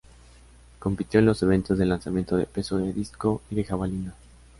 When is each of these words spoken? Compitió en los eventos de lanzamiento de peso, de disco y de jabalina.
Compitió 0.79 1.19
en 1.19 1.27
los 1.27 1.43
eventos 1.43 1.77
de 1.77 1.85
lanzamiento 1.85 2.35
de 2.35 2.47
peso, 2.47 2.77
de 2.79 2.91
disco 2.91 3.43
y 3.51 3.55
de 3.55 3.63
jabalina. 3.65 4.15